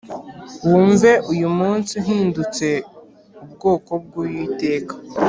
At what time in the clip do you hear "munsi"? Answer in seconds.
1.57-1.91